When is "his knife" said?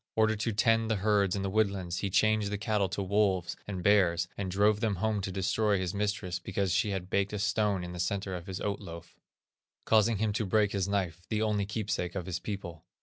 10.71-11.27